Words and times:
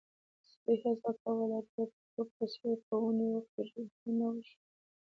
سپی 0.49 0.73
هڅه 0.83 1.11
کوله 1.23 1.59
چې 1.71 1.81
د 1.87 1.87
پيشو 1.93 2.23
په 2.37 2.43
څېر 2.53 2.77
په 2.87 2.95
ونې 3.03 3.27
وخيژي، 3.33 3.83
خو 3.95 4.05
ونه 4.17 4.27
شول. 4.47 4.61